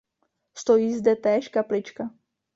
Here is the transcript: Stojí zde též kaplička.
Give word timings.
Stojí 0.55 0.93
zde 0.95 1.15
též 1.15 1.47
kaplička. 1.47 2.09